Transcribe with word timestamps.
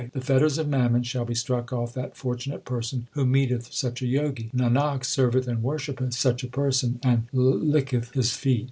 The 0.13 0.19
fetters 0.19 0.57
of 0.57 0.67
mammon 0.67 1.03
shall 1.03 1.25
be 1.25 1.35
struck 1.35 1.71
off 1.71 1.93
that 1.93 2.17
fortunate 2.17 2.65
person 2.65 3.05
who 3.11 3.23
meeteth 3.23 3.71
such 3.71 4.01
a 4.01 4.05
Jogi. 4.07 4.49
Nanak 4.51 5.05
serveth 5.05 5.47
and 5.47 5.61
worshippeth 5.61 6.15
such 6.15 6.43
a 6.43 6.47
person 6.47 6.99
and 7.03 7.27
licketh 7.31 8.11
his 8.15 8.33
feet. 8.33 8.59